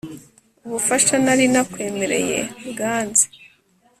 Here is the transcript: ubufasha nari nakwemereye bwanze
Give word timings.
ubufasha 0.65 1.13
nari 1.23 1.45
nakwemereye 1.53 2.39
bwanze 2.69 3.25